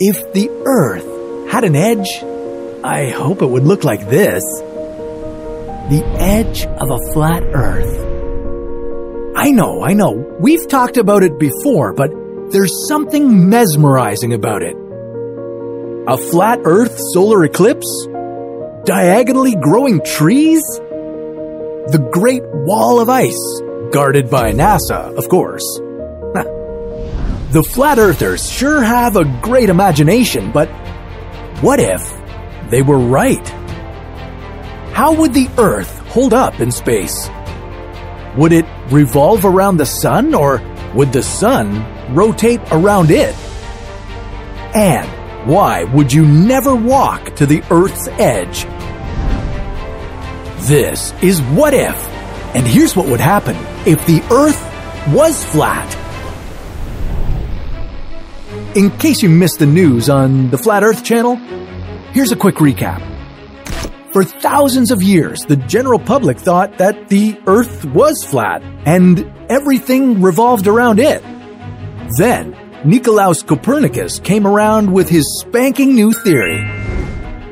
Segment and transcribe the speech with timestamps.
[0.00, 2.22] If the Earth had an edge,
[2.84, 4.44] I hope it would look like this.
[5.90, 8.06] The edge of a flat Earth.
[9.36, 12.12] I know, I know, we've talked about it before, but
[12.52, 14.76] there's something mesmerizing about it.
[16.06, 18.06] A flat Earth solar eclipse?
[18.84, 20.62] Diagonally growing trees?
[21.90, 23.60] The Great Wall of Ice,
[23.90, 25.64] guarded by NASA, of course.
[27.50, 30.68] The flat earthers sure have a great imagination, but
[31.62, 32.02] what if
[32.68, 33.48] they were right?
[34.92, 37.30] How would the Earth hold up in space?
[38.36, 40.60] Would it revolve around the sun or
[40.94, 43.34] would the sun rotate around it?
[44.74, 48.64] And why would you never walk to the Earth's edge?
[50.66, 51.96] This is What If,
[52.54, 53.56] and here's what would happen
[53.86, 54.62] if the Earth
[55.14, 56.07] was flat.
[58.78, 61.34] In case you missed the news on the Flat Earth channel,
[62.12, 63.02] here's a quick recap.
[64.12, 70.22] For thousands of years, the general public thought that the Earth was flat and everything
[70.22, 71.24] revolved around it.
[72.18, 76.62] Then, Nicolaus Copernicus came around with his spanking new theory.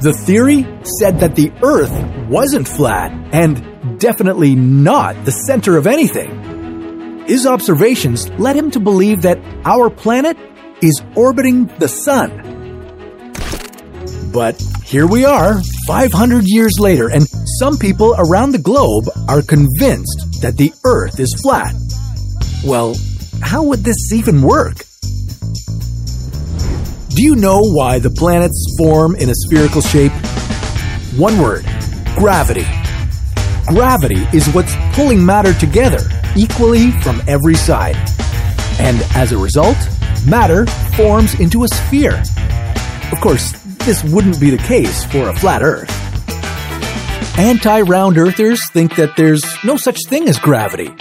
[0.00, 0.66] The theory
[0.98, 7.24] said that the Earth wasn't flat and definitely not the center of anything.
[7.26, 10.36] His observations led him to believe that our planet
[10.84, 12.30] is orbiting the Sun.
[14.32, 17.26] But here we are, 500 years later, and
[17.58, 21.74] some people around the globe are convinced that the Earth is flat.
[22.64, 22.96] Well,
[23.40, 24.84] how would this even work?
[27.08, 30.12] Do you know why the planets form in a spherical shape?
[31.16, 31.64] One word
[32.16, 32.66] gravity.
[33.66, 36.00] Gravity is what's pulling matter together
[36.36, 37.96] equally from every side.
[38.78, 39.76] And as a result,
[40.26, 42.22] matter forms into a sphere.
[43.12, 43.52] Of course,
[43.84, 45.90] this wouldn't be the case for a flat Earth.
[47.38, 50.94] Anti round earthers think that there's no such thing as gravity.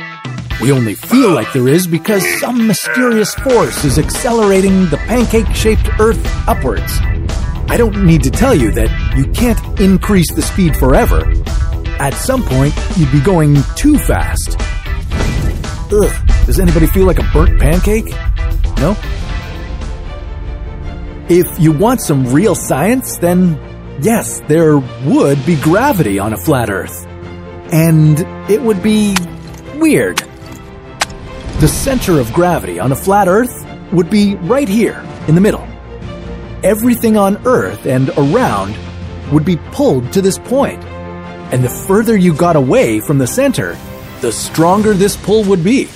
[0.61, 5.87] We only feel like there is because some mysterious force is accelerating the pancake shaped
[5.99, 6.99] Earth upwards.
[7.69, 11.31] I don't need to tell you that you can't increase the speed forever.
[11.99, 14.57] At some point, you'd be going too fast.
[15.91, 18.05] Ugh, does anybody feel like a burnt pancake?
[18.77, 18.95] No?
[21.29, 23.57] If you want some real science, then
[24.01, 27.05] yes, there would be gravity on a flat Earth.
[27.71, 28.19] And
[28.49, 29.15] it would be
[29.75, 30.17] weird.
[31.59, 35.65] The center of gravity on a flat Earth would be right here, in the middle.
[36.63, 38.75] Everything on Earth and around
[39.31, 40.83] would be pulled to this point.
[41.53, 43.77] And the further you got away from the center,
[44.21, 45.87] the stronger this pull would be.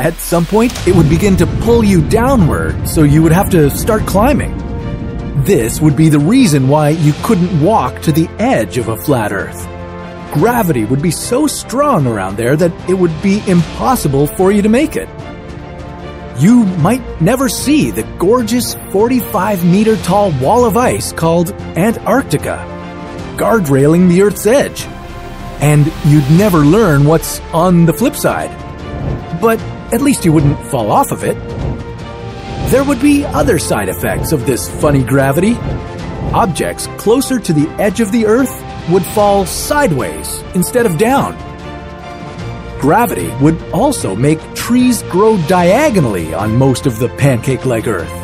[0.00, 3.70] At some point, it would begin to pull you downward, so you would have to
[3.70, 4.56] start climbing.
[5.44, 9.32] This would be the reason why you couldn't walk to the edge of a flat
[9.32, 9.66] Earth
[10.32, 14.68] gravity would be so strong around there that it would be impossible for you to
[14.68, 15.08] make it.
[16.38, 22.64] You might never see the gorgeous 45 meter tall wall of ice called Antarctica,
[23.36, 24.84] guardrailing the Earth's edge.
[25.60, 28.50] And you'd never learn what's on the flip side.
[29.40, 29.60] But
[29.92, 31.34] at least you wouldn't fall off of it.
[32.70, 35.54] There would be other side effects of this funny gravity.
[36.32, 38.52] Objects closer to the edge of the Earth
[38.90, 41.36] would fall sideways instead of down.
[42.80, 48.14] Gravity would also make trees grow diagonally on most of the pancake like Earth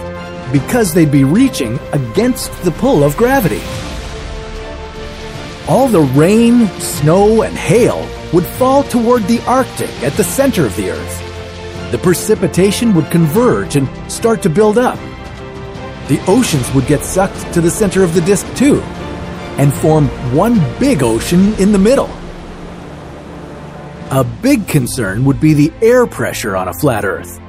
[0.53, 3.63] because they'd be reaching against the pull of gravity.
[5.69, 10.77] All the rain, snow, and hail would fall toward the Arctic at the center of
[10.77, 11.26] the Earth.
[11.91, 14.99] The precipitation would converge and start to build up.
[16.09, 18.81] The oceans would get sucked to the center of the disk too,
[19.59, 22.11] and form one big ocean in the middle.
[24.11, 27.41] A big concern would be the air pressure on a flat Earth.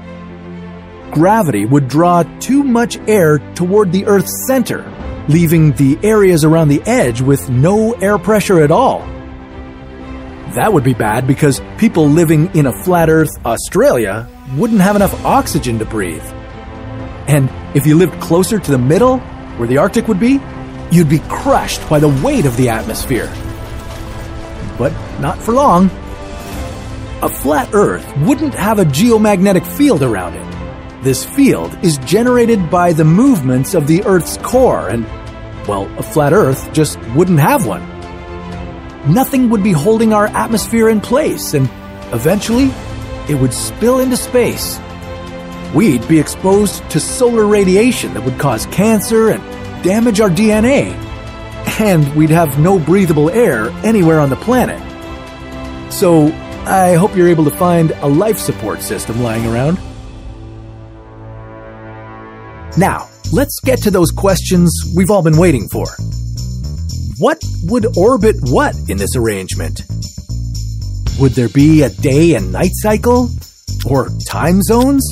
[1.12, 4.86] Gravity would draw too much air toward the Earth's center,
[5.30, 9.02] leaving the areas around the edge with no air pressure at all.
[10.58, 15.24] That would be bad because people living in a flat Earth Australia wouldn't have enough
[15.24, 16.26] oxygen to breathe.
[17.28, 19.20] And if you lived closer to the middle,
[19.58, 20.40] where the Arctic would be,
[20.90, 23.32] you'd be crushed by the weight of the atmosphere.
[24.80, 25.92] But not for long.
[27.22, 31.04] A flat Earth wouldn't have a geomagnetic field around it.
[31.04, 35.06] This field is generated by the movements of the Earth's core, and,
[35.68, 37.97] well, a flat Earth just wouldn't have one.
[39.08, 41.70] Nothing would be holding our atmosphere in place, and
[42.14, 42.72] eventually
[43.30, 44.80] it would spill into space.
[45.74, 49.44] we'd be exposed to solar radiation that would cause cancer and
[49.84, 50.94] damage our DNA.
[51.80, 54.82] And we'd have no breathable air anywhere on the planet.
[55.92, 56.28] So,
[56.66, 59.78] I hope you're able to find a life support system lying around.
[62.78, 65.86] Now, let's get to those questions we've all been waiting for.
[67.20, 69.82] What would orbit what in this arrangement?
[71.20, 73.32] Would there be a day and night cycle?
[73.90, 75.04] Or time zones?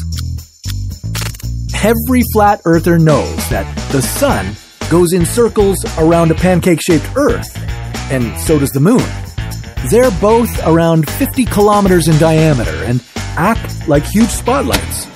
[1.74, 4.56] Every flat earther knows that the sun
[4.92, 7.58] goes in circles around a pancake shaped Earth,
[8.12, 9.04] and so does the moon.
[9.90, 13.04] They're both around 50 kilometers in diameter and
[13.36, 15.08] act like huge spotlights.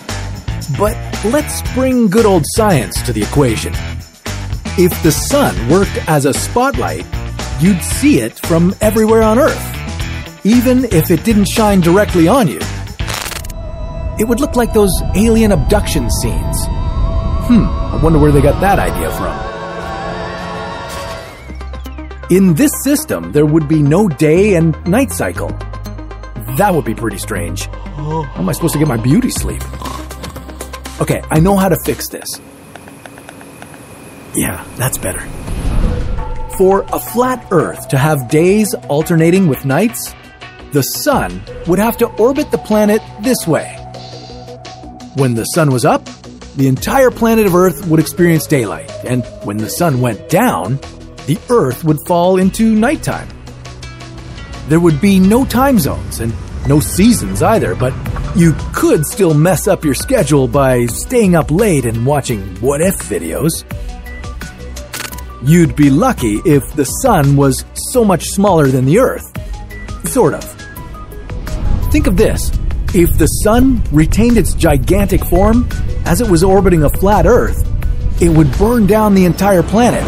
[0.76, 3.74] But let's bring good old science to the equation.
[4.82, 7.06] If the sun worked as a spotlight,
[7.60, 12.62] you'd see it from everywhere on Earth, even if it didn't shine directly on you.
[14.18, 16.66] It would look like those alien abduction scenes.
[16.66, 19.36] Hmm, I wonder where they got that idea from.
[22.32, 25.50] In this system, there would be no day and night cycle.
[26.56, 27.66] That would be pretty strange.
[27.66, 29.62] How am I supposed to get my beauty sleep?
[31.02, 32.30] Okay, I know how to fix this.
[34.36, 35.22] Yeah, that's better.
[36.58, 40.14] For a flat Earth to have days alternating with nights,
[40.72, 43.76] the Sun would have to orbit the planet this way.
[45.16, 46.06] When the sun was up,
[46.56, 50.76] the entire planet of Earth would experience daylight, and when the sun went down,
[51.26, 53.28] the Earth would fall into nighttime.
[54.68, 56.34] There would be no time zones and
[56.68, 57.94] no seasons either, but
[58.36, 62.96] you could still mess up your schedule by staying up late and watching what if
[62.98, 63.64] videos.
[65.44, 69.26] You'd be lucky if the sun was so much smaller than the Earth.
[70.08, 70.44] Sort of.
[71.92, 72.52] Think of this
[72.94, 75.68] if the sun retained its gigantic form
[76.06, 77.68] as it was orbiting a flat Earth,
[78.22, 80.04] it would burn down the entire planet.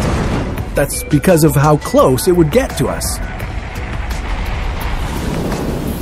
[0.74, 3.18] That's because of how close it would get to us.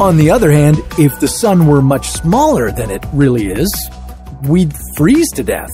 [0.01, 3.91] On the other hand, if the sun were much smaller than it really is,
[4.45, 5.71] we'd freeze to death.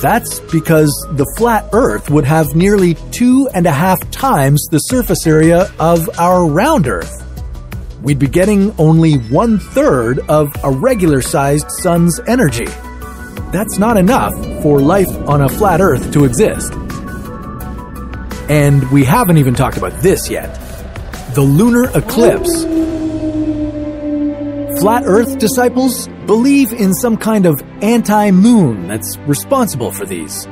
[0.00, 5.26] That's because the flat Earth would have nearly two and a half times the surface
[5.26, 7.20] area of our round Earth
[8.02, 12.66] we'd be getting only one third of a regular sized sun's energy.
[13.52, 14.32] That's not enough
[14.62, 16.72] for life on a flat Earth to exist.
[18.48, 20.56] And we haven't even talked about this yet
[21.34, 22.64] the lunar eclipse.
[24.80, 30.46] Flat Earth disciples believe in some kind of anti moon that's responsible for these.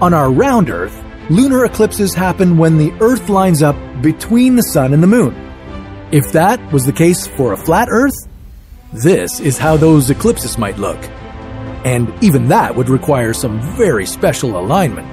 [0.00, 4.92] On our round Earth, lunar eclipses happen when the Earth lines up between the Sun
[4.92, 5.36] and the Moon.
[6.10, 8.16] If that was the case for a flat Earth,
[8.92, 10.98] this is how those eclipses might look.
[11.84, 15.06] And even that would require some very special alignment.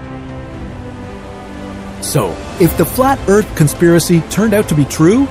[2.04, 5.28] So, if the flat Earth conspiracy turned out to be true,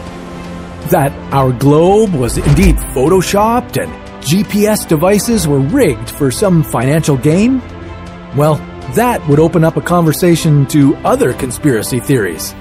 [0.91, 3.93] that our globe was indeed photoshopped and
[4.23, 7.61] GPS devices were rigged for some financial gain,
[8.37, 8.57] well,
[8.95, 12.55] that would open up a conversation to other conspiracy theories.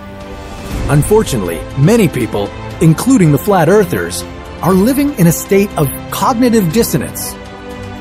[0.90, 2.48] Unfortunately, many people
[2.82, 4.24] including the flat earthers,
[4.62, 7.34] are living in a state of cognitive dissonance.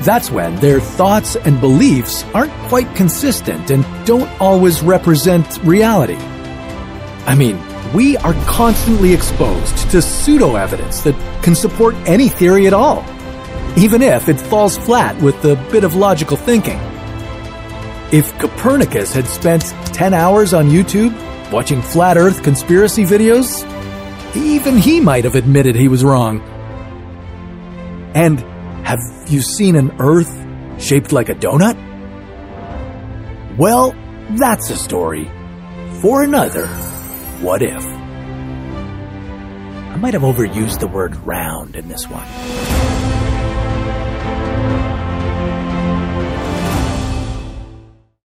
[0.05, 6.17] That's when their thoughts and beliefs aren't quite consistent and don't always represent reality.
[7.27, 7.57] I mean,
[7.95, 13.05] we are constantly exposed to pseudo evidence that can support any theory at all,
[13.77, 16.79] even if it falls flat with a bit of logical thinking.
[18.13, 19.63] If Copernicus had spent
[19.95, 21.13] 10 hours on YouTube
[21.53, 23.65] watching flat earth conspiracy videos,
[24.37, 26.41] even he might have admitted he was wrong.
[28.15, 28.41] And
[28.85, 30.33] have you seen an Earth
[30.79, 31.77] shaped like a donut?
[33.57, 33.95] Well,
[34.31, 35.31] that's a story
[36.01, 36.67] for another
[37.41, 37.85] What If.
[39.95, 42.74] I might have overused the word round in this one.